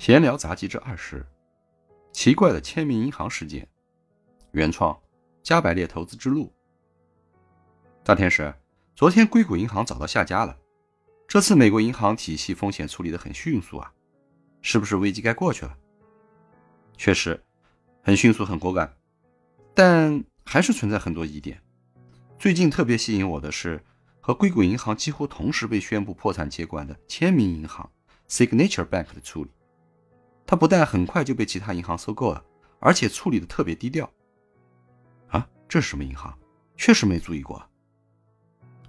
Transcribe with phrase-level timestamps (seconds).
[0.00, 1.26] 闲聊杂技之二十：
[2.10, 3.68] 奇怪的签名银行事件。
[4.52, 4.98] 原创：
[5.42, 6.50] 加百列投资之路。
[8.02, 8.50] 大天使，
[8.96, 10.56] 昨天硅谷银行找到下家了。
[11.28, 13.92] 这次美国银行体系风险处理的很迅速啊，
[14.62, 15.76] 是不是危机该过去了？
[16.96, 17.38] 确实，
[18.02, 18.96] 很迅速，很果敢，
[19.74, 21.60] 但还是存在很多疑点。
[22.38, 23.78] 最近特别吸引我的是，
[24.18, 27.92] 和硅谷银行几乎同时被宣布破产接管的签名银行
[28.30, 29.50] （Signature Bank） 的处理。
[30.50, 32.44] 它不但很快就被其他银行收购了，
[32.80, 34.10] 而且处理的特别低调。
[35.28, 36.36] 啊，这是什么银行？
[36.76, 37.64] 确实没注意过。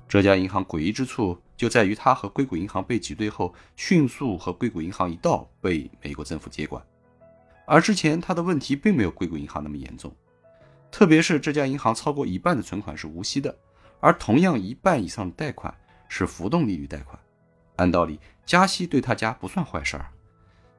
[0.08, 6.84] 这家银行诡异之处就在于，它和硅谷银行被挤兑后，迅速和硅谷银行一道被美国政府接管。
[7.68, 10.12] 而之前它的问题并没有硅谷银行那么严重，
[10.90, 13.56] 特别是这家银行超过一半的存款是无息的，
[14.00, 15.72] 而同样一半以上的贷款
[16.08, 17.20] 是浮动利率贷款。
[17.76, 20.10] 按道理，加息对他家不算坏事儿。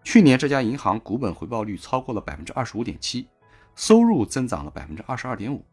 [0.04, 3.28] 去年这家银行股本回报率超过了百分之二十五点七，
[3.76, 5.64] 收入增长了百分之二十二点五。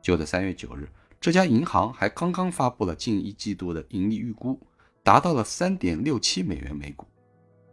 [0.00, 0.88] 就在三月九日，
[1.20, 4.60] 这家银行还刚刚发布了近一季度的盈利预估，
[5.02, 7.06] 达到了三点六七美元每股。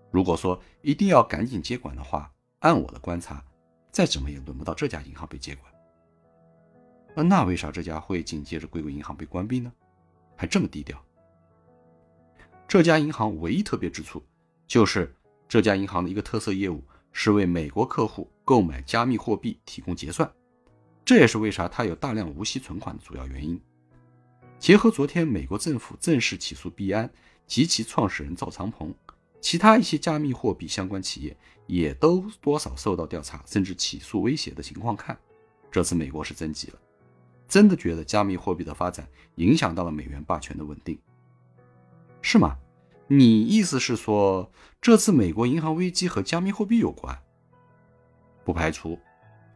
[0.10, 3.44] 如果说一定要赶紧接管的话，按我的观察，
[3.92, 7.26] 再怎么也轮不到这家银行被接管。
[7.28, 9.72] 那为啥这家会紧接着硅谷银行被关闭呢？
[10.36, 10.98] 还这么低调？
[12.68, 14.24] 这家银行唯一特别之处
[14.66, 15.16] 就是。
[15.52, 20.32] 这家银行的一个特色业务是为美国客户购买加密货币提供结算，
[21.04, 23.60] 这也是为啥它有大量无息存款的主要原因。
[24.58, 27.12] 结合昨天美国政府正式起诉币安
[27.48, 28.96] 及其创始人赵长鹏，
[29.42, 31.36] 其他一些加密货币相关企业
[31.68, 35.20] 也都多少受到调查，甚至起诉威胁的情况看，
[35.70, 36.80] 这次美国是真急了，
[37.50, 40.98] 真的觉得加密货币的发展影响到了美元霸权的稳定，
[42.22, 42.56] 是吗？
[43.14, 47.14] 你意思是说，这次美国银行危机和加密货币有关？
[48.46, 48.98] 不排除。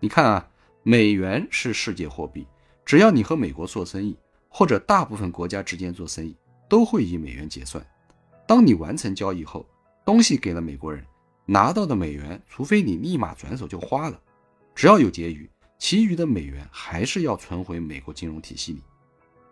[0.02, 0.50] 你看啊，
[0.84, 2.46] 美元是世界货币，
[2.84, 4.18] 只要你和美国做生意，
[4.50, 6.36] 或者大部分国家之间做生意，
[6.68, 7.82] 都会以美元结算。
[8.46, 9.66] 当你完成交易后，
[10.04, 11.06] 东西给了美国人，
[11.46, 14.20] 拿到的美元，除非你立马转手就花了，
[14.76, 18.82] 只要有结余，其余的美元还是要存回美国金融体系里，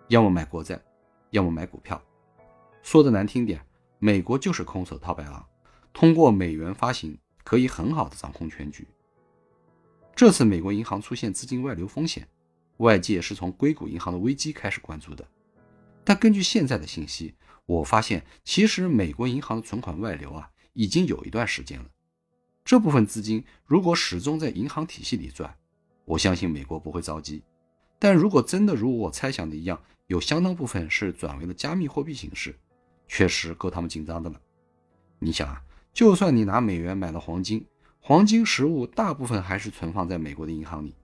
[0.10, 0.78] 要么买国债，
[1.30, 2.04] 要么买股票。
[2.82, 3.66] 说的难听点。
[4.04, 5.48] 美国就是空手套白狼，
[5.94, 8.86] 通过美元发行可以很好的掌控全局。
[10.14, 12.28] 这次美国银行出现资金外流风险，
[12.80, 15.26] 外界是从硅谷银行的危机开始关注的。
[16.04, 17.34] 但根据现在的信息，
[17.66, 21.86] 我发现其实美国银行的存款外流啊，已经有一段时间了。
[22.66, 25.56] 这部分资金如果始终在银行体系里转，
[26.04, 27.42] 我相信美国不会着急。
[27.98, 32.54] 但如果真的如我猜想的一样，有相当部分是转为了加密货币形式。
[33.08, 34.40] 确实够他们紧张的了。
[35.20, 35.62] 你想啊，
[35.94, 37.66] 就算你拿美元买了黄金，
[38.00, 40.96] 黄金实物大部分还是存放在美国的银行里。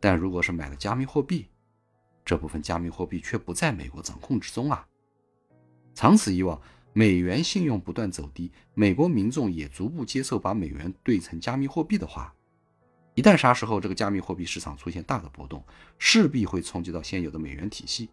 [0.00, 1.48] 但如果是买了加密货币，
[2.24, 4.86] 这部分加密货币却不在美国掌控之中啊。
[5.94, 6.60] 长此以往，
[6.92, 12.32] 美元信用不断走低，美国民众也逐步接受把美元兑成加密货币的话，
[13.14, 15.64] 一旦啥时候这个加密货币市场出现大的波动，
[15.98, 18.08] 势必会冲击到现有的美元体系。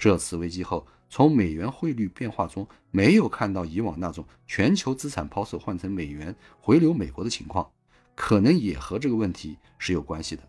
[0.00, 0.84] 这次危机后。
[1.12, 7.68] 从美元汇率变化中，没有看到以往那种全球资产抛售换成美元回流美国的情况，
[8.14, 10.42] 可能也和这个问题是有关系的。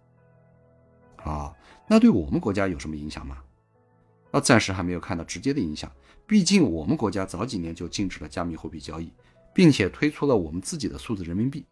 [1.24, 1.52] 啊，
[1.88, 3.40] 那对我们国家有什么影响吗？
[4.30, 5.92] 啊，暂时还没有看到直接的影响。
[6.28, 9.12] 毕竟我们国家早几年就禁止了加密货币交易，
[9.56, 11.66] 并且推出了我们自己的数字人民币，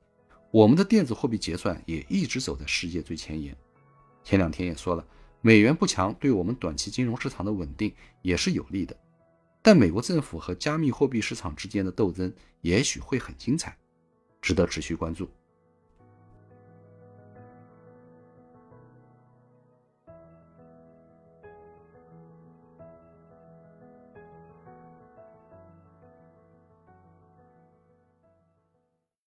[0.49, 3.55] 我们的电子货币结算也一直走在世界最前沿。
[4.23, 5.05] 前两天也说了。
[5.41, 8.95] 美元不强，对我们短期金融市场的稳定也是有利的。
[9.61, 13.77] 但美国政府和加密货币市场之间的斗争也许会很精彩，
[14.41, 15.29] 值得持续关注。